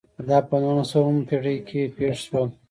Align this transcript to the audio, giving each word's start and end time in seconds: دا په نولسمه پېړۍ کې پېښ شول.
دا 0.27 0.37
په 0.47 0.55
نولسمه 0.63 1.21
پېړۍ 1.27 1.57
کې 1.67 1.81
پېښ 1.97 2.15
شول. 2.27 2.47